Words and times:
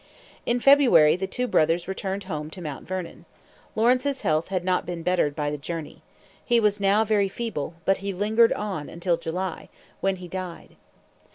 In 0.47 0.59
February 0.59 1.15
the 1.15 1.27
two 1.27 1.45
brothers 1.45 1.87
returned 1.87 2.23
home 2.23 2.49
to 2.49 2.59
Mount 2.61 2.87
Vernon. 2.87 3.27
Lawrence's 3.75 4.21
health 4.21 4.47
had 4.47 4.65
not 4.65 4.83
been 4.83 5.03
bettered 5.03 5.35
by 5.35 5.51
the 5.51 5.59
journey. 5.59 6.01
He 6.43 6.59
was 6.59 6.79
now 6.79 7.05
very 7.05 7.29
feeble; 7.29 7.75
but 7.85 7.97
he 7.97 8.11
lingered 8.11 8.51
on 8.53 8.89
until 8.89 9.15
July, 9.15 9.69
when 9.99 10.15
he 10.15 10.27
died. 10.27 10.75